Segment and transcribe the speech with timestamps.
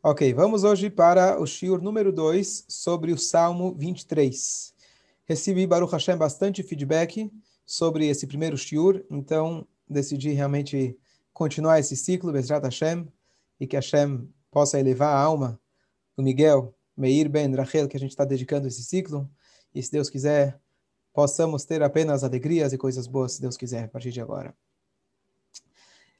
[0.00, 4.72] Ok, vamos hoje para o shiur número 2 sobre o Salmo 23.
[5.24, 7.28] Recebi, Baruch Hashem, bastante feedback
[7.66, 10.96] sobre esse primeiro shiur, então decidi realmente
[11.32, 13.08] continuar esse ciclo, Bezrat Hashem,
[13.58, 15.60] e que Hashem possa elevar a alma
[16.16, 19.28] do Miguel, Meir Ben Rachel, que a gente está dedicando esse ciclo,
[19.74, 20.60] e se Deus quiser,
[21.12, 24.56] possamos ter apenas alegrias e coisas boas, se Deus quiser, a partir de agora.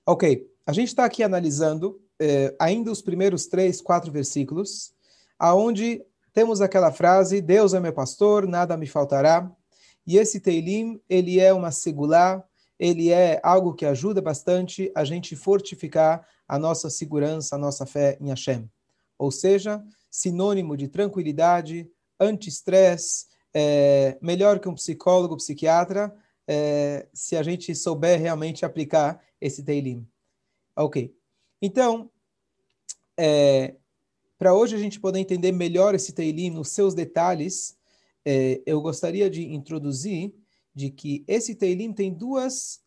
[0.04, 4.92] Ok, a gente está aqui analisando eh, ainda os primeiros três, quatro versículos,
[5.38, 6.02] aonde
[6.32, 9.50] temos aquela frase, Deus é meu pastor, nada me faltará.
[10.06, 12.42] E esse Teilim, ele é uma segulá,
[12.78, 18.16] ele é algo que ajuda bastante a gente fortificar a nossa segurança, a nossa fé
[18.20, 18.70] em Hashem.
[19.18, 21.90] Ou seja, sinônimo de tranquilidade,
[22.20, 26.14] anti-estresse, é, melhor que um psicólogo, psiquiatra,
[26.46, 30.06] é, se a gente souber realmente aplicar esse Teilim.
[30.76, 31.17] Ok.
[31.60, 32.10] Então,
[33.16, 33.74] é,
[34.38, 37.76] para hoje a gente poder entender melhor esse Teilim nos seus detalhes,
[38.24, 40.32] é, eu gostaria de introduzir
[40.74, 42.80] de que esse Teilim tem duas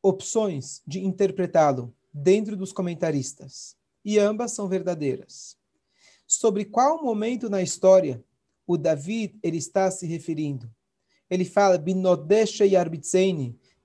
[0.00, 5.56] opções de interpretá-lo dentro dos comentaristas, e ambas são verdadeiras.
[6.26, 8.22] Sobre qual momento na história
[8.66, 10.70] o David ele está se referindo?
[11.28, 11.82] Ele fala,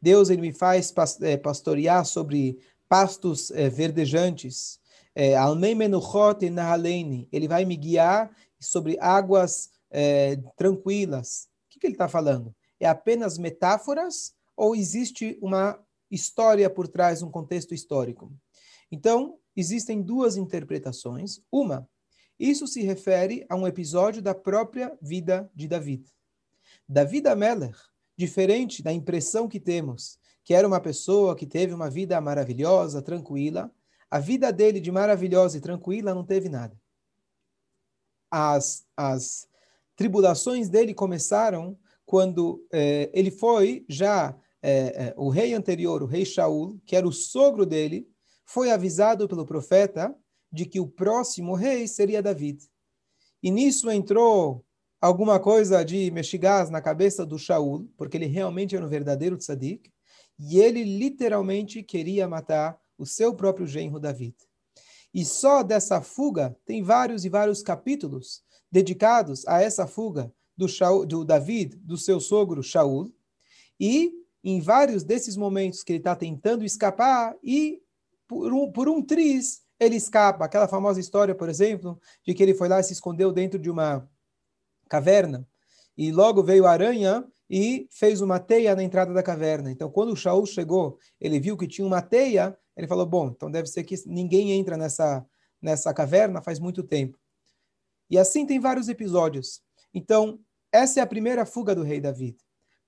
[0.01, 2.59] Deus ele me faz é, pastorear sobre
[2.93, 4.79] pastos é, verdejantes.
[5.15, 5.33] É,
[7.31, 11.47] ele vai me guiar sobre águas é, tranquilas.
[11.65, 12.55] O que, que ele está falando?
[12.79, 18.31] É apenas metáforas ou existe uma história por trás, um contexto histórico?
[18.91, 21.41] Então, existem duas interpretações.
[21.51, 21.89] Uma,
[22.39, 26.05] isso se refere a um episódio da própria vida de David.
[26.87, 27.75] David Ameller,
[28.15, 33.71] diferente da impressão que temos que era uma pessoa que teve uma vida maravilhosa, tranquila.
[34.09, 36.77] A vida dele de maravilhosa e tranquila não teve nada.
[38.29, 39.47] As, as
[39.95, 46.25] tribulações dele começaram quando eh, ele foi já eh, eh, o rei anterior, o rei
[46.25, 48.07] Shaul, que era o sogro dele,
[48.45, 50.13] foi avisado pelo profeta
[50.51, 52.63] de que o próximo rei seria David.
[53.41, 54.65] E nisso entrou
[54.99, 59.92] alguma coisa de mexigás na cabeça do Shaul, porque ele realmente era um verdadeiro tzadik,
[60.39, 64.35] e ele literalmente queria matar o seu próprio genro David.
[65.13, 71.05] E só dessa fuga tem vários e vários capítulos dedicados a essa fuga do, Shaul,
[71.05, 73.13] do David, do seu sogro Shaul.
[73.79, 74.11] E
[74.43, 77.81] em vários desses momentos que ele está tentando escapar, e
[78.27, 80.45] por um, por um triz ele escapa.
[80.45, 83.69] Aquela famosa história, por exemplo, de que ele foi lá e se escondeu dentro de
[83.69, 84.09] uma
[84.89, 85.47] caverna.
[85.97, 89.69] E logo veio a aranha e fez uma teia na entrada da caverna.
[89.69, 93.51] Então, quando o Shaul chegou, ele viu que tinha uma teia, ele falou: Bom, então
[93.51, 95.23] deve ser que ninguém entra nessa,
[95.61, 97.15] nessa caverna faz muito tempo.
[98.09, 99.61] E assim tem vários episódios.
[99.93, 100.39] Então,
[100.71, 102.37] essa é a primeira fuga do rei David.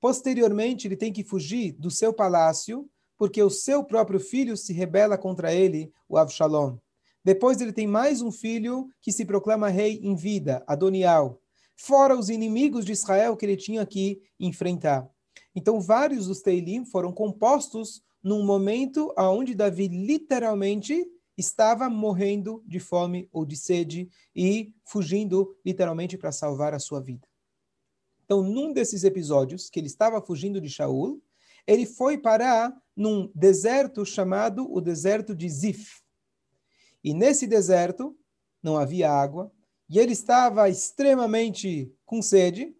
[0.01, 2.89] Posteriormente, ele tem que fugir do seu palácio,
[3.19, 6.77] porque o seu próprio filho se rebela contra ele, o Avshalom.
[7.23, 11.39] Depois, ele tem mais um filho que se proclama rei em vida, Adonial
[11.75, 15.09] fora os inimigos de Israel que ele tinha que enfrentar.
[15.55, 21.05] Então, vários dos Teilim foram compostos num momento onde Davi literalmente
[21.37, 27.27] estava morrendo de fome ou de sede e fugindo literalmente para salvar a sua vida.
[28.23, 31.21] Então, num desses episódios que ele estava fugindo de Shaul,
[31.67, 36.01] ele foi parar num deserto chamado o deserto de Zif.
[37.03, 38.17] E nesse deserto
[38.63, 39.51] não havia água,
[39.89, 42.75] e ele estava extremamente com sede,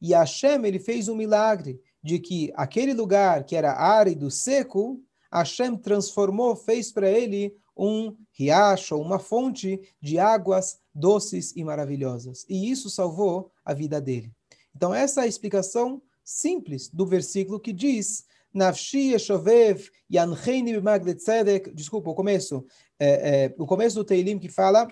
[0.00, 5.02] e Hashem ele fez um milagre de que aquele lugar que era árido, seco,
[5.32, 12.44] Hashem transformou, fez para ele um riacho, uma fonte de águas doces e maravilhosas.
[12.48, 14.32] E isso salvou a vida dele.
[14.74, 18.24] Então, essa é a explicação simples do versículo que diz.
[21.72, 22.64] Desculpa, o começo.
[22.98, 24.88] É, é, o começo do Teilim que fala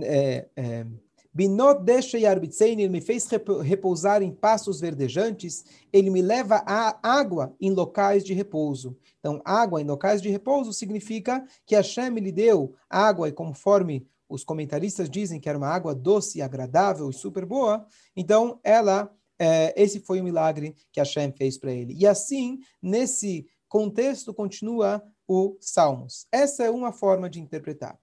[0.00, 0.86] é, é,
[1.34, 3.26] Binot deixa ele me fez
[3.62, 8.96] repousar em pastos verdejantes, ele me leva a água em locais de repouso.
[9.18, 14.44] Então, água em locais de repouso significa que Hashem lhe deu água, e conforme os
[14.44, 20.00] comentaristas dizem que era uma água doce, agradável e super boa, então ela, é, esse
[20.00, 21.94] foi o milagre que Hashem fez para ele.
[21.94, 26.26] E assim, nesse contexto, continua o Salmos.
[26.30, 27.98] Essa é uma forma de interpretar.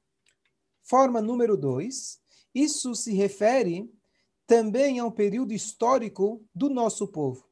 [0.90, 2.20] Forma número dois,
[2.54, 3.88] isso se refere
[4.48, 7.48] também ao período histórico do nosso povo.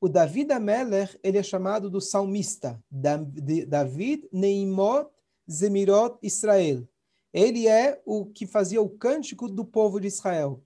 [0.00, 2.82] O David Ameller, ele é chamado do salmista.
[2.90, 5.08] David Neimot
[5.48, 6.84] Zemirot Israel.
[7.32, 10.60] Ele é o que fazia o cântico do povo de Israel.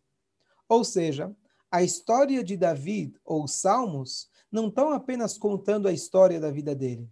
[0.66, 1.30] Ou seja,
[1.70, 6.74] a história de David, ou os Salmos, não estão apenas contando a história da vida
[6.74, 7.06] dele.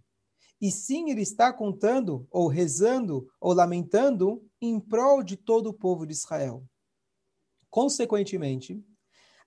[0.61, 6.05] E sim, ele está contando, ou rezando, ou lamentando, em prol de todo o povo
[6.05, 6.63] de Israel.
[7.67, 8.85] Consequentemente,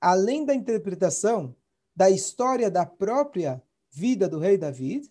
[0.01, 1.55] além da interpretação
[1.95, 3.63] da história da própria
[3.93, 5.09] vida do rei David,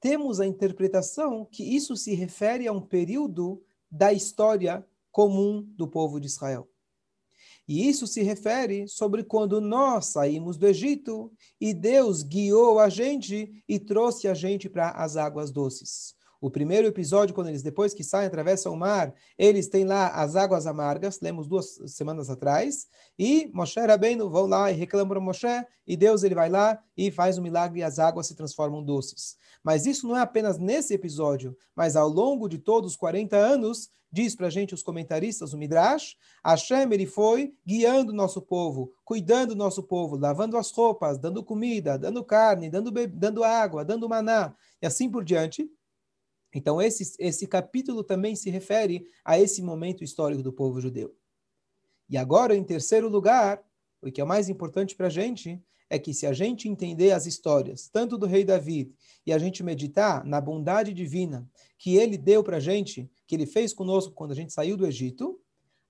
[0.00, 6.20] temos a interpretação que isso se refere a um período da história comum do povo
[6.20, 6.68] de Israel.
[7.68, 13.62] E isso se refere sobre quando nós saímos do Egito e Deus guiou a gente
[13.68, 16.14] e trouxe a gente para as águas doces.
[16.40, 20.36] O primeiro episódio, quando eles, depois que saem, atravessam o mar, eles têm lá as
[20.36, 22.86] águas amargas, lemos duas semanas atrás,
[23.18, 27.10] e Moshe Rabbeinu vão lá e reclamam para Moshe, e Deus ele vai lá e
[27.10, 29.36] faz o um milagre e as águas se transformam doces.
[29.64, 33.90] Mas isso não é apenas nesse episódio, mas ao longo de todos os 40 anos,
[34.16, 38.90] diz para a gente os comentaristas, o Midrash, Hashem ele foi guiando o nosso povo,
[39.04, 44.08] cuidando do nosso povo, lavando as roupas, dando comida, dando carne, dando, dando água, dando
[44.08, 45.70] maná, e assim por diante.
[46.54, 51.14] Então, esse, esse capítulo também se refere a esse momento histórico do povo judeu.
[52.08, 53.62] E agora, em terceiro lugar,
[54.00, 57.26] o que é mais importante para a gente é que se a gente entender as
[57.26, 58.92] histórias, tanto do rei David,
[59.24, 61.48] e a gente meditar na bondade divina
[61.78, 64.86] que ele deu para a gente, que ele fez conosco quando a gente saiu do
[64.86, 65.40] Egito,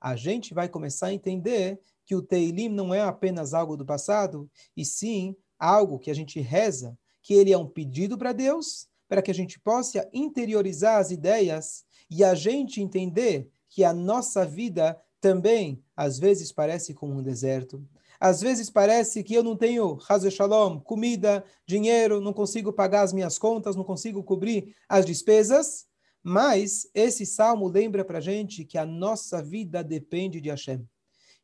[0.00, 4.48] a gente vai começar a entender que o Teilim não é apenas algo do passado,
[4.76, 9.22] e sim algo que a gente reza, que ele é um pedido para Deus, para
[9.22, 15.00] que a gente possa interiorizar as ideias e a gente entender que a nossa vida
[15.20, 17.84] também, às vezes, parece como um deserto.
[18.21, 23.13] Às vezes parece que eu não tenho, Hazel Shalom, comida, dinheiro, não consigo pagar as
[23.13, 25.87] minhas contas, não consigo cobrir as despesas.
[26.23, 30.85] Mas esse salmo lembra para gente que a nossa vida depende de Hashem.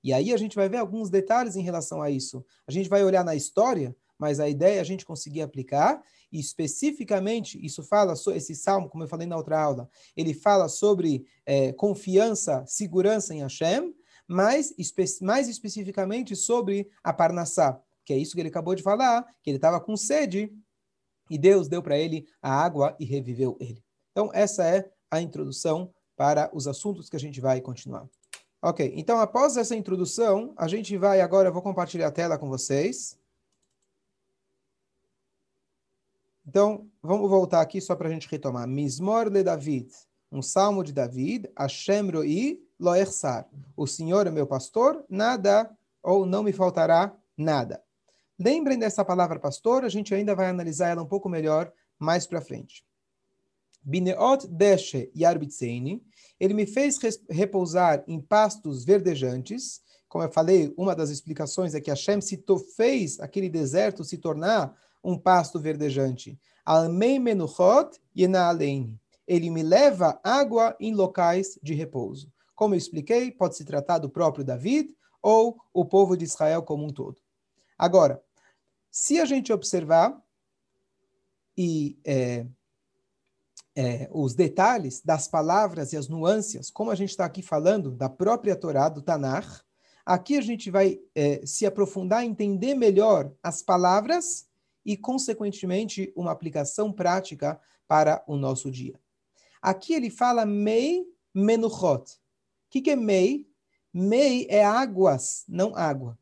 [0.02, 2.44] E aí a gente vai ver alguns detalhes em relação a isso.
[2.66, 6.02] A gente vai olhar na história, mas a ideia é a gente conseguir aplicar
[6.32, 11.26] e especificamente, isso fala, esse salmo, como eu falei na outra aula, ele fala sobre
[11.44, 13.94] é, confiança, segurança em Hashem,
[14.32, 19.24] mas espe mais especificamente sobre a Parnassá, que é isso que ele acabou de falar,
[19.42, 20.52] que ele estava com sede
[21.30, 23.82] e Deus deu para ele a água e reviveu ele.
[24.10, 28.08] Então, essa é a introdução para os assuntos que a gente vai continuar.
[28.60, 32.48] Ok, então após essa introdução, a gente vai agora, eu vou compartilhar a tela com
[32.48, 33.18] vocês.
[36.46, 38.68] Então, vamos voltar aqui só para a gente retomar.
[38.68, 39.90] Mismor de David,
[40.30, 43.48] um salmo de David, Hashem Roi Loersar.
[43.76, 45.70] O Senhor é meu pastor, nada
[46.02, 47.80] ou não me faltará nada.
[48.36, 52.40] Lembrem dessa palavra pastor, a gente ainda vai analisar ela um pouco melhor mais para
[52.40, 52.84] frente.
[53.84, 56.02] Bineot deshe yarbitseini,
[56.40, 56.98] ele me fez
[57.30, 59.80] repousar em pastos verdejantes.
[60.08, 62.44] Como eu falei, uma das explicações é que Hashem se
[62.76, 66.36] fez aquele deserto se tornar um pasto verdejante.
[66.64, 68.98] Almei menuchot yenalein.
[69.24, 72.32] Ele me leva água em locais de repouso.
[72.62, 76.84] Como eu expliquei, pode se tratar do próprio David ou o povo de Israel como
[76.84, 77.20] um todo.
[77.76, 78.22] Agora,
[78.88, 80.16] se a gente observar
[81.58, 82.46] e é,
[83.74, 88.08] é, os detalhes das palavras e as nuances, como a gente está aqui falando da
[88.08, 89.64] própria Torá, do Tanar,
[90.06, 94.46] aqui a gente vai é, se aprofundar, entender melhor as palavras
[94.86, 99.00] e, consequentemente, uma aplicação prática para o nosso dia.
[99.60, 101.04] Aqui ele fala mei
[101.34, 102.21] menuchot.
[102.72, 103.46] Que, que é mei?
[103.92, 106.18] Mei é águas, não água.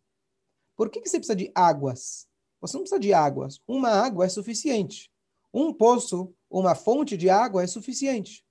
[0.77, 2.27] Por que, que você precisa de águas?
[2.61, 3.61] Você não precisa de águas.
[3.69, 5.13] Uma água é suficiente.
[5.55, 8.45] Um poço, uma fonte de água é suficiente.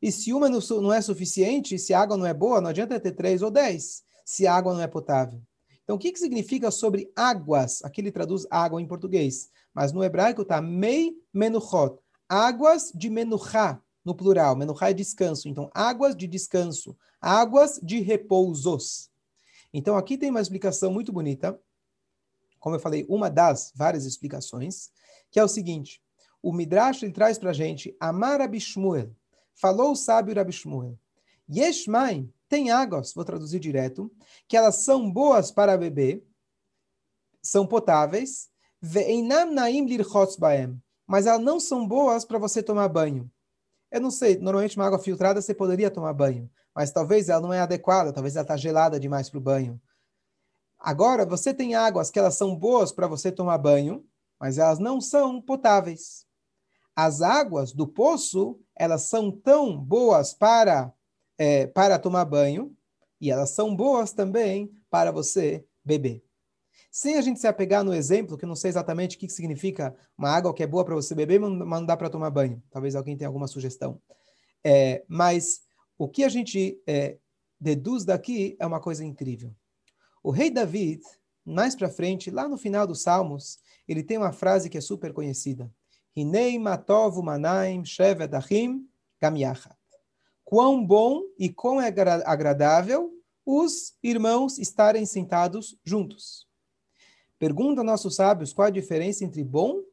[0.00, 3.12] E se uma não é suficiente, se a água não é boa, não adianta ter
[3.12, 5.38] três ou dez, se a água não é potável.
[5.84, 7.84] Então, o que, que significa sobre águas?
[7.84, 13.78] Aqui ele traduz água em português, mas no hebraico está mei menuchot, águas de menuchá,
[14.02, 14.56] no plural.
[14.56, 15.48] Menuchá é descanso.
[15.48, 19.08] Então, águas de descanso, águas de repousos.
[19.72, 21.58] Então, aqui tem uma explicação muito bonita,
[22.58, 24.90] como eu falei, uma das várias explicações,
[25.30, 26.02] que é o seguinte:
[26.42, 29.14] o Midrash ele traz para a gente Amar Abishmuel,
[29.54, 30.98] falou o sábio Abishmuel,
[31.48, 34.12] Yeshmaim, tem águas, vou traduzir direto,
[34.46, 36.22] que elas são boas para beber,
[37.40, 38.50] são potáveis,
[41.06, 43.30] mas elas não são boas para você tomar banho.
[43.90, 47.52] Eu não sei, normalmente uma água filtrada você poderia tomar banho, mas talvez ela não
[47.52, 49.80] é adequada, talvez ela está gelada demais para o banho.
[50.78, 54.04] Agora, você tem águas que elas são boas para você tomar banho,
[54.40, 56.26] mas elas não são potáveis.
[56.94, 60.92] as águas do poço, elas são tão boas para,
[61.38, 62.76] é, para tomar banho,
[63.20, 66.22] e elas são boas também para você beber.
[66.90, 69.96] Sem a gente se apegar no exemplo, que eu não sei exatamente o que significa
[70.18, 72.62] uma água que é boa para você beber, mas não dá para tomar banho.
[72.70, 73.98] Talvez alguém tenha alguma sugestão.
[74.62, 75.62] É, mas
[76.02, 77.16] o que a gente é,
[77.60, 79.54] deduz daqui é uma coisa incrível.
[80.20, 81.00] O rei David,
[81.44, 85.12] mais para frente, lá no final dos Salmos, ele tem uma frase que é super
[85.12, 85.72] conhecida.
[86.16, 88.84] Hinei matov manaim shevedachim
[89.20, 89.76] gamiachat.
[90.42, 91.86] Quão bom e quão é
[92.26, 93.16] agradável
[93.46, 96.48] os irmãos estarem sentados juntos.
[97.38, 99.84] Pergunta nossos sábios qual a diferença entre bom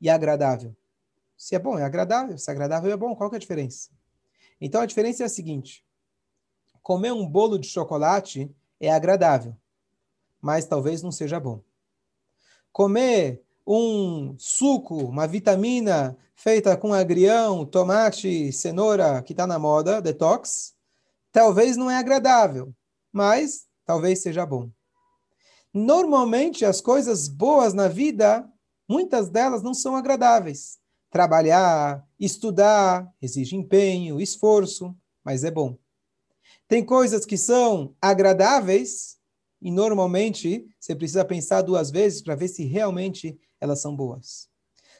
[0.00, 0.74] e agradável.
[1.36, 2.38] Se é bom, é agradável.
[2.38, 3.14] Se é agradável, é bom.
[3.14, 3.90] Qual é a diferença?
[4.60, 5.84] Então, a diferença é a seguinte.
[6.82, 9.56] Comer um bolo de chocolate é agradável,
[10.40, 11.60] mas talvez não seja bom.
[12.72, 20.74] Comer um suco, uma vitamina feita com agrião, tomate, cenoura, que está na moda, detox,
[21.32, 22.74] talvez não é agradável,
[23.12, 24.70] mas talvez seja bom.
[25.72, 28.48] Normalmente, as coisas boas na vida,
[28.88, 30.78] muitas delas não são agradáveis.
[31.10, 35.76] Trabalhar, estudar, exige empenho, esforço, mas é bom.
[36.66, 39.18] Tem coisas que são agradáveis
[39.60, 44.48] e normalmente você precisa pensar duas vezes para ver se realmente elas são boas.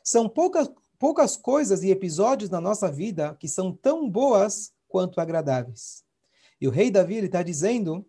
[0.03, 6.05] São poucas, poucas coisas e episódios na nossa vida que são tão boas quanto agradáveis.
[6.61, 8.07] E o rei Davi está dizendo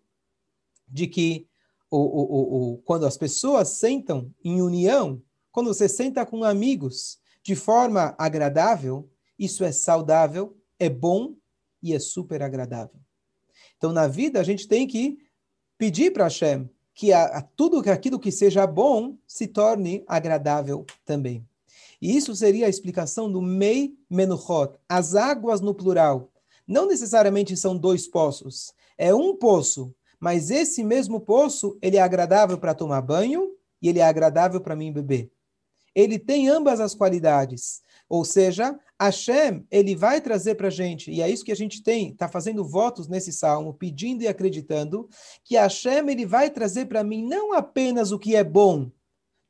[0.87, 1.47] de que
[1.89, 7.55] o, o, o, quando as pessoas sentam em união, quando você senta com amigos de
[7.55, 11.35] forma agradável, isso é saudável, é bom
[11.81, 12.99] e é super agradável.
[13.77, 15.19] Então, na vida, a gente tem que
[15.77, 21.47] pedir para Hashem que a, a tudo aquilo que seja bom se torne agradável também.
[22.01, 26.31] E isso seria a explicação do Mei Menuchot, as águas no plural.
[26.67, 32.57] Não necessariamente são dois poços, é um poço, mas esse mesmo poço, ele é agradável
[32.57, 35.31] para tomar banho e ele é agradável para mim beber.
[35.95, 37.81] Ele tem ambas as qualidades.
[38.07, 41.81] Ou seja, Hashem, ele vai trazer para a gente, e é isso que a gente
[41.81, 45.09] tem, está fazendo votos nesse salmo, pedindo e acreditando,
[45.43, 48.91] que Hashem, ele vai trazer para mim não apenas o que é bom,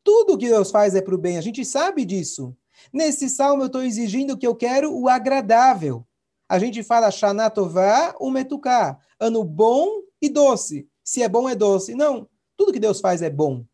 [0.06, 2.56] tudo que Deus faz é para o bem, a gente sabe disso.
[2.94, 6.06] Nesse salmo eu estou exigindo que eu quero o agradável.
[6.48, 10.88] A gente fala Shanatová, o Metuká, ano bom e doce.
[11.04, 11.96] Se é bom, é doce.
[11.96, 13.66] Não, tudo que Deus faz é bom.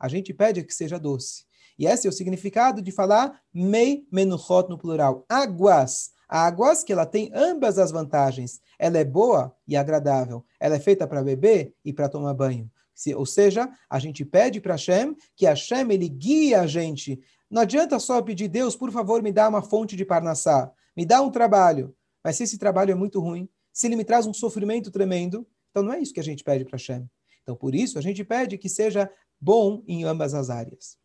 [0.00, 1.44] A gente pede que seja doce.
[1.78, 5.24] E esse é o significado de falar mei menuchot no plural.
[5.28, 6.12] Águas.
[6.28, 8.60] Águas que ela tem ambas as vantagens.
[8.78, 10.44] Ela é boa e agradável.
[10.58, 12.70] Ela é feita para beber e para tomar banho.
[12.94, 17.20] Se, ou seja, a gente pede para Hashem que Hashem ele guie a gente.
[17.50, 20.72] Não adianta só pedir, Deus, por favor, me dá uma fonte de parnassá.
[20.96, 21.94] Me dá um trabalho.
[22.22, 25.82] Mas se esse trabalho é muito ruim, se ele me traz um sofrimento tremendo, então
[25.82, 27.08] não é isso que a gente pede para Hashem.
[27.42, 30.96] Então, por isso, a gente pede que seja bom em ambas as áreas.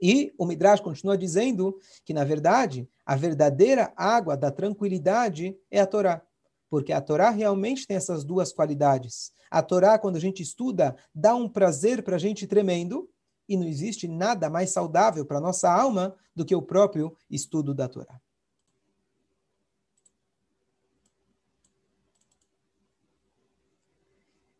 [0.00, 5.86] E o Midrash continua dizendo que, na verdade, a verdadeira água da tranquilidade é a
[5.86, 6.22] Torá.
[6.70, 9.32] Porque a Torá realmente tem essas duas qualidades.
[9.50, 13.08] A Torá, quando a gente estuda, dá um prazer para a gente tremendo,
[13.48, 17.74] e não existe nada mais saudável para a nossa alma do que o próprio estudo
[17.74, 18.20] da Torá.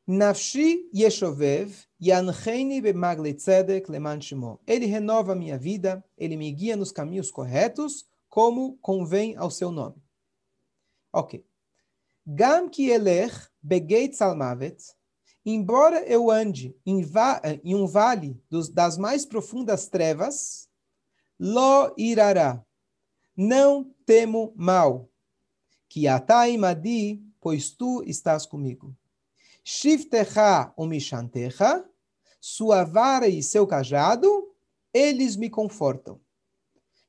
[0.07, 2.31] Nafshi Yeshovev Ele
[4.87, 9.97] renova a minha vida, ele me guia nos caminhos corretos, como convém ao seu nome.
[11.13, 11.45] Ok.
[12.27, 14.83] Gam ki elech begeit salmavet,
[15.45, 17.03] embora eu ande em,
[17.65, 20.69] em um vale dos, das mais profundas trevas,
[21.39, 22.63] lo irará,
[23.35, 25.09] não temo mal,
[25.89, 28.95] que atai madi, pois tu estás comigo.
[29.65, 31.88] Shiftecha umishantecha,
[32.41, 34.49] sua vara e seu cajado,
[34.93, 36.21] eles me confortam.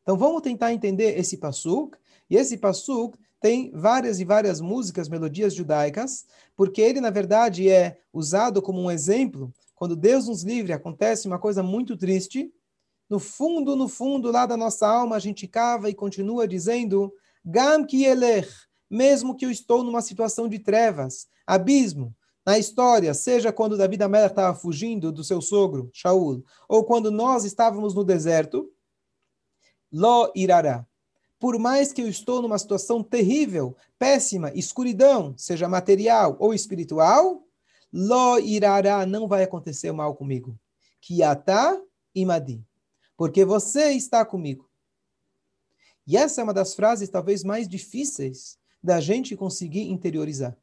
[0.01, 1.97] Então vamos tentar entender esse passuk.
[2.29, 7.99] E esse passuk tem várias e várias músicas, melodias judaicas, porque ele, na verdade, é
[8.11, 9.53] usado como um exemplo.
[9.75, 12.51] Quando Deus nos livre, acontece uma coisa muito triste.
[13.09, 17.13] No fundo, no fundo, lá da nossa alma, a gente cava e continua dizendo:
[17.45, 18.49] Gam ki elech,
[18.89, 22.13] mesmo que eu estou numa situação de trevas, abismo,
[22.49, 27.11] na história, seja quando Davi da Mela estava fugindo do seu sogro, Shaul, ou quando
[27.11, 28.73] nós estávamos no deserto,
[29.91, 30.83] Lo irará.
[31.37, 37.43] Por mais que eu estou numa situação terrível, péssima, escuridão, seja material ou espiritual,
[37.93, 40.57] Lo irará, não vai acontecer mal comigo.
[40.99, 41.79] Kiatá
[42.15, 42.65] imadi.
[43.15, 44.67] Porque você está comigo.
[46.07, 50.57] E essa é uma das frases talvez mais difíceis da gente conseguir interiorizar.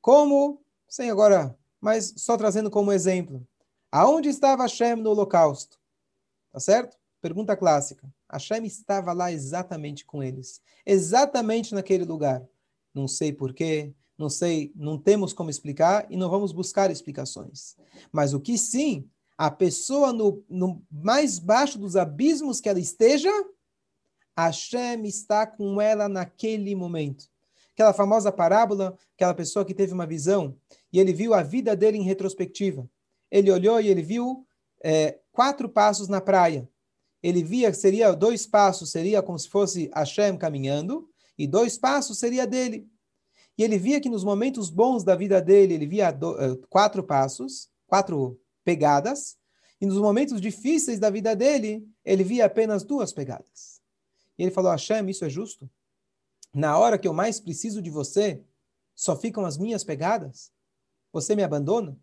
[0.00, 0.63] Como,
[0.94, 3.44] sem agora, mas só trazendo como exemplo,
[3.90, 5.76] aonde estava Hashem no holocausto?
[6.52, 6.96] Tá certo?
[7.20, 8.08] Pergunta clássica.
[8.30, 12.46] Hashem estava lá exatamente com eles, exatamente naquele lugar.
[12.94, 17.76] Não sei porquê, não sei, não temos como explicar e não vamos buscar explicações.
[18.12, 23.32] Mas o que sim, a pessoa no, no mais baixo dos abismos que ela esteja,
[24.38, 27.33] Hashem está com ela naquele momento.
[27.74, 30.56] Aquela famosa parábola, aquela pessoa que teve uma visão
[30.92, 32.88] e ele viu a vida dele em retrospectiva.
[33.30, 34.46] Ele olhou e ele viu
[34.82, 36.68] é, quatro passos na praia.
[37.20, 42.18] Ele via que seria dois passos, seria como se fosse Hashem caminhando, e dois passos
[42.18, 42.86] seria dele.
[43.58, 47.02] E ele via que nos momentos bons da vida dele, ele via do, uh, quatro
[47.02, 49.36] passos, quatro pegadas,
[49.80, 53.80] e nos momentos difíceis da vida dele, ele via apenas duas pegadas.
[54.38, 55.68] E ele falou: Hashem, isso é justo?
[56.54, 58.40] Na hora que eu mais preciso de você,
[58.94, 60.52] só ficam as minhas pegadas?
[61.12, 61.98] Você me abandona?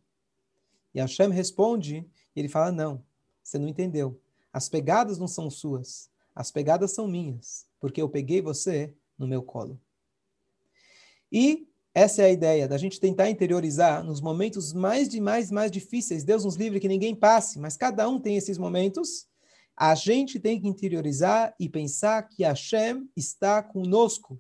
[0.93, 2.05] E Hashem responde,
[2.35, 3.01] e ele fala: Não,
[3.41, 4.19] você não entendeu.
[4.51, 9.41] As pegadas não são suas, as pegadas são minhas, porque eu peguei você no meu
[9.41, 9.79] colo.
[11.31, 15.71] E essa é a ideia, da gente tentar interiorizar nos momentos mais de mais, mais
[15.71, 16.25] difíceis.
[16.25, 19.27] Deus nos livre que ninguém passe, mas cada um tem esses momentos.
[19.77, 24.39] A gente tem que interiorizar e pensar que Hashem está conosco.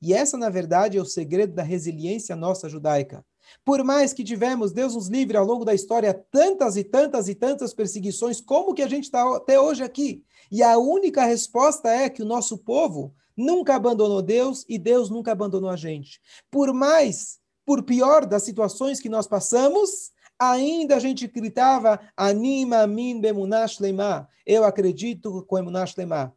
[0.00, 3.24] E essa, na verdade, é o segredo da resiliência nossa judaica.
[3.64, 7.34] Por mais que tivemos, Deus nos livre ao longo da história, tantas e tantas e
[7.34, 10.24] tantas perseguições, como que a gente está até hoje aqui?
[10.50, 15.32] E a única resposta é que o nosso povo nunca abandonou Deus e Deus nunca
[15.32, 16.20] abandonou a gente.
[16.50, 20.11] Por mais, por pior das situações que nós passamos,
[20.50, 24.28] ainda a gente gritava Anima min bemunash lema.
[24.44, 26.34] Eu acredito com emunash lema.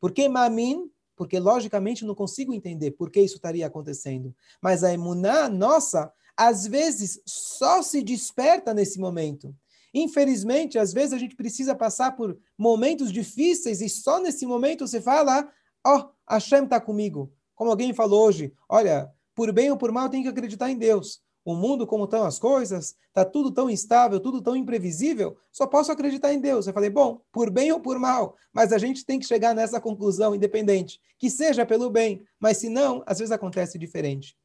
[0.00, 0.90] Por que mamin?
[1.16, 4.34] Porque logicamente não consigo entender por que isso estaria acontecendo.
[4.60, 9.54] Mas a emuná nossa, às vezes, só se desperta nesse momento.
[9.94, 15.00] Infelizmente, às vezes a gente precisa passar por momentos difíceis e só nesse momento você
[15.00, 15.50] fala,
[15.84, 17.32] ó, oh, Hashem está comigo.
[17.54, 21.22] Como alguém falou hoje, olha, por bem ou por mal, tem que acreditar em Deus.
[21.46, 25.92] O mundo, como estão as coisas, está tudo tão instável, tudo tão imprevisível, só posso
[25.92, 26.66] acreditar em Deus.
[26.66, 29.80] Eu falei, bom, por bem ou por mal, mas a gente tem que chegar nessa
[29.80, 34.36] conclusão independente, que seja pelo bem, mas se não, às vezes acontece diferente.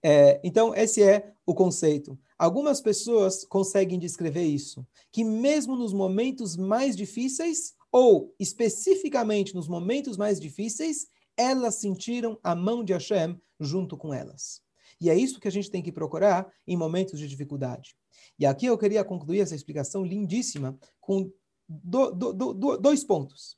[0.00, 2.16] É, então, esse é o conceito.
[2.38, 10.16] Algumas pessoas conseguem descrever isso, que mesmo nos momentos mais difíceis, ou especificamente nos momentos
[10.16, 14.62] mais difíceis, elas sentiram a mão de Hashem junto com elas.
[15.00, 17.96] E é isso que a gente tem que procurar em momentos de dificuldade.
[18.38, 21.30] E aqui eu queria concluir essa explicação lindíssima com
[21.68, 23.56] do, do, do, dois pontos.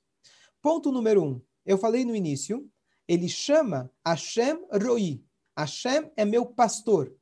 [0.61, 2.69] Ponto número um, eu falei no início,
[3.09, 5.25] ele chama Hashem Roi.
[5.57, 7.15] Hashem é meu pastor.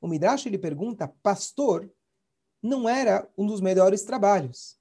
[0.00, 1.90] O Midrash ele pergunta, pastor
[2.62, 4.76] não era um dos melhores trabalhos.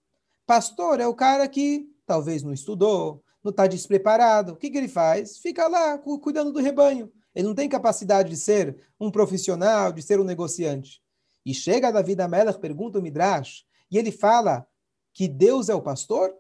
[0.46, 4.54] Pastor é o cara que talvez não estudou, não está despreparado.
[4.54, 5.38] O que, que ele faz?
[5.38, 7.12] Fica lá cuidando do rebanho.
[7.36, 11.04] Ele não tem capacidade de ser um profissional, de ser um negociante.
[11.46, 14.68] E chega Davi Amelach, pergunta o Midrash, e ele fala
[15.14, 16.34] que Deus é o pastor?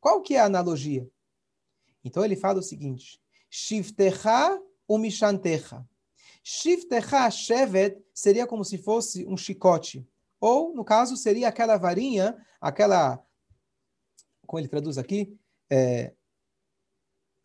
[0.00, 1.08] Qual que é a analogia?
[2.04, 5.84] Então ele fala o seguinte: Shiftecha umishantecha.
[6.42, 10.06] Shiftecha shevet seria como se fosse um chicote.
[10.38, 13.24] Ou, no caso, seria aquela varinha, aquela
[14.46, 15.36] como ele traduz aqui,
[15.70, 16.12] é,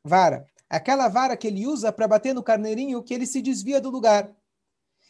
[0.03, 0.45] vara.
[0.69, 4.31] Aquela vara que ele usa para bater no carneirinho que ele se desvia do lugar.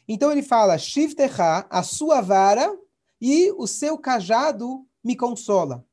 [0.07, 2.75] Então ele fala, Shiftecha, a sua vara
[3.19, 5.85] e o seu cajado me consola.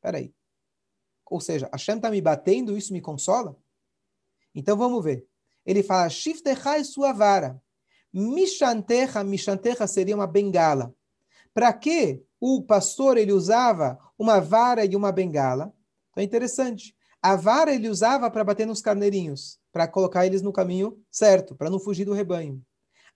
[0.00, 0.34] Peraí.
[1.26, 3.56] Ou seja, Hashem está me batendo, isso me consola?
[4.54, 5.26] Então vamos ver.
[5.64, 7.60] Ele fala, Shiftecha é sua vara.
[8.12, 10.94] Mishantecha, Mishantecha seria uma bengala.
[11.52, 15.74] Para que o pastor ele usava uma vara e uma bengala?
[16.10, 16.94] Então é interessante.
[17.24, 21.70] A vara ele usava para bater nos carneirinhos, para colocar eles no caminho certo, para
[21.70, 22.62] não fugir do rebanho.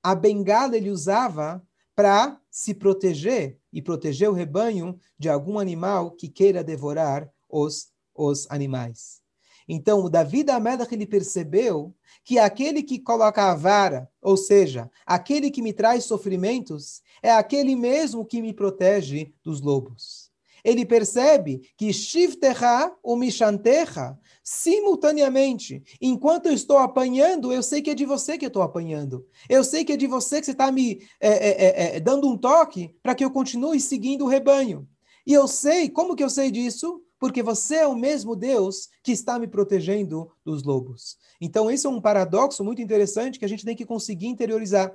[0.02, 1.62] A bengala ele usava
[1.94, 8.50] para se proteger e proteger o rebanho de algum animal que queira devorar os, os
[8.50, 9.20] animais.
[9.68, 11.94] Então, o Davi da Amelach, ele percebeu
[12.24, 17.76] que aquele que coloca a vara, ou seja, aquele que me traz sofrimentos, é aquele
[17.76, 20.28] mesmo que me protege dos lobos.
[20.64, 27.94] Ele percebe que Shiftecha ou Mishantecha, simultaneamente, enquanto eu estou apanhando, eu sei que é
[27.94, 29.26] de você que eu estou apanhando.
[29.48, 32.36] Eu sei que é de você que você está me é, é, é, dando um
[32.36, 34.88] toque para que eu continue seguindo o rebanho.
[35.26, 37.02] E eu sei, como que eu sei disso?
[37.18, 41.18] porque você é o mesmo Deus que está me protegendo dos lobos.
[41.40, 44.94] Então, esse é um paradoxo muito interessante que a gente tem que conseguir interiorizar.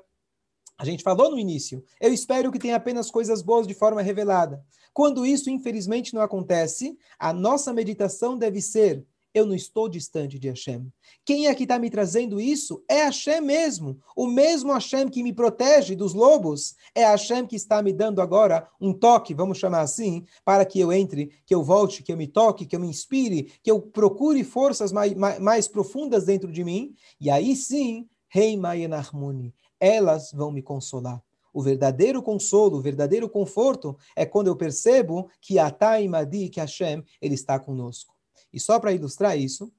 [0.77, 4.63] A gente falou no início, eu espero que tenha apenas coisas boas de forma revelada.
[4.93, 10.47] Quando isso, infelizmente, não acontece, a nossa meditação deve ser eu não estou distante de
[10.47, 10.85] Hashem.
[11.25, 12.83] Quem é que está me trazendo isso?
[12.87, 13.99] É Hashem mesmo.
[14.15, 18.69] O mesmo Hashem que me protege dos lobos é Hashem que está me dando agora
[18.79, 22.27] um toque, vamos chamar assim, para que eu entre, que eu volte, que eu me
[22.27, 26.63] toque, que eu me inspire, que eu procure forças mais, mais, mais profundas dentro de
[26.63, 26.93] mim.
[27.19, 29.53] E aí sim, Rei Mayenarmuni,
[29.83, 31.21] elas vão me consolar.
[31.53, 37.03] O verdadeiro consolo, o verdadeiro conforto é quando eu percebo que Atai Madi, que Hashem,
[37.21, 38.15] ele está conosco.
[38.53, 39.73] E só para ilustrar isso,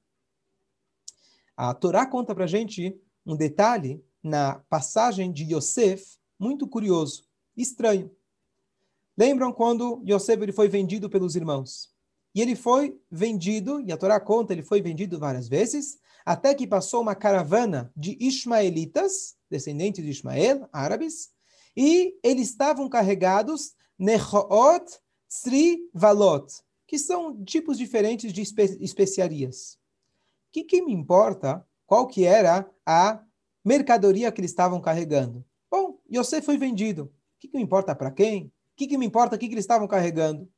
[1.57, 7.23] a Torá conta para gente um detalhe na passagem de Yosef, muito curioso,
[7.57, 8.15] estranho.
[9.17, 11.89] Lembram quando Yosef ele foi vendido pelos irmãos?
[12.35, 16.65] E ele foi vendido, e a Torá conta, ele foi vendido várias vezes, até que
[16.65, 21.29] passou uma caravana de ismaelitas, descendentes de Ismael, árabes,
[21.77, 26.47] e eles estavam carregados Nehoot Sri Valot,
[26.87, 29.77] que são tipos diferentes de espe especiarias.
[30.47, 33.21] O que, que me importa qual que era a
[33.63, 35.45] mercadoria que eles estavam carregando?
[35.69, 37.03] Bom, Yosef foi vendido.
[37.03, 38.45] O que, que me importa para quem?
[38.45, 40.49] O que, que me importa o que, que eles estavam carregando?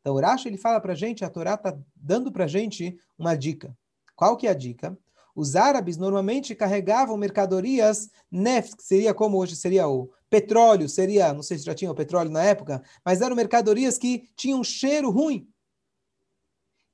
[0.00, 3.34] Então, Urash, ele fala para a gente, a Torá está dando para a gente uma
[3.34, 3.76] dica.
[4.14, 4.98] Qual que é a dica?
[5.34, 11.42] Os árabes normalmente carregavam mercadorias neft, que seria como hoje seria o petróleo, seria, não
[11.42, 15.10] sei se já tinha o petróleo na época, mas eram mercadorias que tinham um cheiro
[15.10, 15.48] ruim.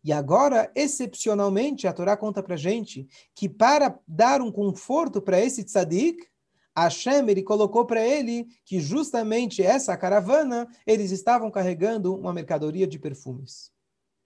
[0.03, 5.63] E agora, excepcionalmente, a Torá conta para gente que para dar um conforto para esse
[5.63, 6.27] tzadik,
[6.75, 12.99] Hashem ele colocou para ele que justamente essa caravana eles estavam carregando uma mercadoria de
[12.99, 13.71] perfumes.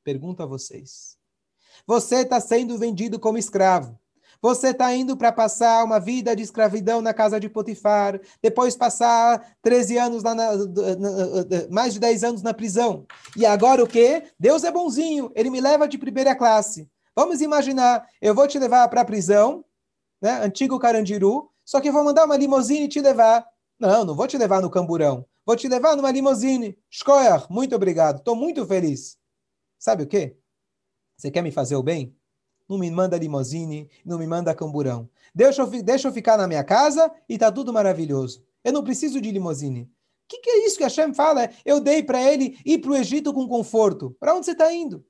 [0.04, 1.18] Pergunto a vocês:
[1.86, 3.98] você está sendo vendido como escravo?
[4.40, 9.56] Você está indo para passar uma vida de escravidão na casa de Potifar, depois passar
[9.62, 10.50] 13 anos, lá na,
[11.70, 13.06] mais de 10 anos na prisão.
[13.36, 14.24] E agora o quê?
[14.38, 16.88] Deus é bonzinho, ele me leva de primeira classe.
[17.16, 19.64] Vamos imaginar, eu vou te levar para a prisão,
[20.20, 23.46] né, antigo Carandiru, só que eu vou mandar uma limusine te levar.
[23.78, 25.26] Não, não vou te levar no camburão.
[25.46, 26.78] Vou te levar numa limusine.
[26.90, 28.18] Shkoyach, muito obrigado.
[28.18, 29.18] Estou muito feliz.
[29.78, 30.36] Sabe o quê?
[31.16, 32.16] Você quer me fazer o bem?
[32.68, 35.08] Não me manda limousine, não me manda camburão.
[35.34, 38.44] Deixa eu, deixa eu ficar na minha casa e tá tudo maravilhoso.
[38.62, 39.82] Eu não preciso de limousine.
[39.82, 39.88] O
[40.28, 41.50] que, que, é isso que Hashem fala?
[41.64, 44.16] Eu dei para ele ir para o Egito com conforto.
[44.18, 45.04] Para onde você está indo?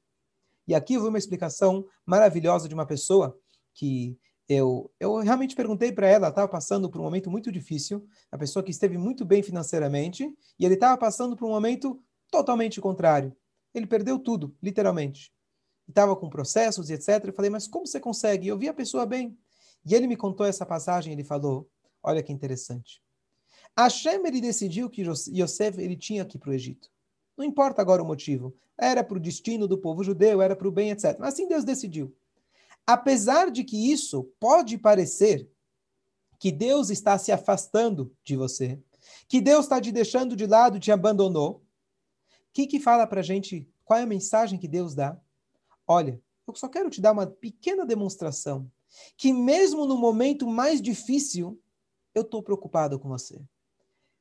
[0.66, 3.38] E aqui eu vi uma explicação maravilhosa de uma pessoa
[3.72, 8.36] que eu, eu realmente perguntei para ela, estava passando por um momento muito difícil, a
[8.36, 13.34] pessoa que esteve muito bem financeiramente, e ele estava passando por um momento totalmente contrário.
[13.72, 15.33] Ele perdeu tudo, literalmente
[15.88, 17.24] estava com processos e etc.
[17.24, 18.48] Eu falei, mas como você consegue?
[18.48, 19.36] Eu vi a pessoa bem.
[19.84, 21.68] E ele me contou essa passagem, ele falou,
[22.02, 23.02] olha que interessante.
[23.76, 26.90] Hashem, ele decidiu que Yosef, ele tinha que ir para o Egito.
[27.36, 28.54] Não importa agora o motivo.
[28.78, 31.16] Era para o destino do povo judeu, era para o bem, etc.
[31.18, 32.14] Mas assim Deus decidiu.
[32.86, 35.48] Apesar de que isso pode parecer
[36.38, 38.78] que Deus está se afastando de você,
[39.28, 41.62] que Deus está te deixando de lado, te abandonou, o
[42.52, 43.68] que, que fala para gente?
[43.84, 45.18] Qual é a mensagem que Deus dá?
[45.86, 48.70] Olha, eu só quero te dar uma pequena demonstração
[49.16, 51.60] que mesmo no momento mais difícil,
[52.14, 53.40] eu estou preocupado com você.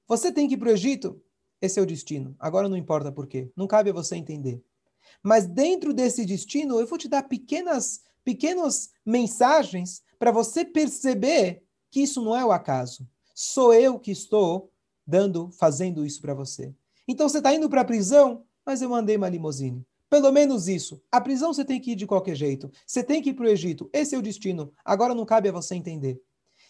[0.08, 1.22] Você tem que ir para o Egito?
[1.62, 2.36] Esse é o destino.
[2.40, 3.52] Agora não importa por quê.
[3.56, 4.62] Não cabe a você entender.
[5.22, 12.02] Mas dentro desse destino, eu vou te dar pequenas, pequenas mensagens para você perceber que
[12.02, 13.08] isso não é o acaso.
[13.36, 14.72] Sou eu que estou
[15.06, 16.74] dando, fazendo isso para você.
[17.08, 19.86] Então você está indo para a prisão, mas eu mandei uma limusine.
[20.14, 21.02] Pelo menos isso.
[21.12, 22.72] A prisão você tem que ir de qualquer jeito.
[22.86, 23.90] Você tem que ir para o Egito.
[23.92, 24.72] Esse é o destino.
[24.86, 26.22] Agora não cabe a você entender.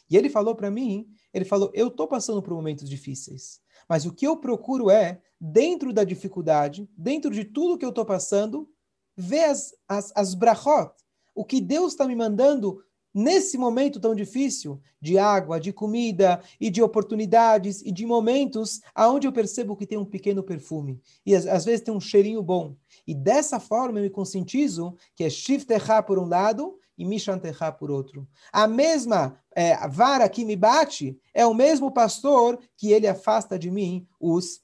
[0.09, 3.59] E ele falou para mim, ele falou, eu estou passando por momentos difíceis.
[3.89, 8.05] Mas o que eu procuro é, dentro da dificuldade, dentro de tudo que eu estou
[8.05, 8.65] passando,
[9.13, 10.93] ver as, as, as brachot,
[11.35, 12.81] o que Deus está me mandando
[13.13, 19.27] nesse momento tão difícil de água, de comida e de oportunidades e de momentos aonde
[19.27, 22.75] eu percebo que tem um pequeno perfume e às, às vezes tem um cheirinho bom.
[23.05, 27.91] E dessa forma eu me conscientizo que é Shiftecha por um lado e Mishantecha por
[27.91, 28.27] outro.
[28.51, 33.69] A mesma é, vara que me bate é o mesmo pastor que ele afasta de
[33.69, 34.62] mim os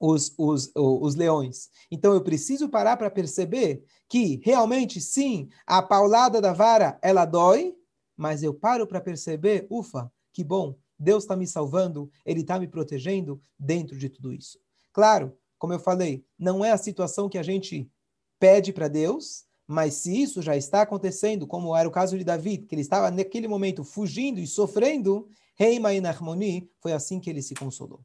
[0.00, 1.68] os, os, os leões.
[1.90, 7.76] Então eu preciso parar para perceber que realmente sim, a paulada da vara ela dói,
[8.16, 12.66] mas eu paro para perceber, ufa, que bom, Deus está me salvando, Ele está me
[12.66, 14.58] protegendo dentro de tudo isso.
[14.92, 17.90] Claro, como eu falei, não é a situação que a gente
[18.38, 22.66] pede para Deus, mas se isso já está acontecendo, como era o caso de David,
[22.66, 26.00] que ele estava naquele momento fugindo e sofrendo, Reima e
[26.80, 28.00] foi assim que ele se consolou.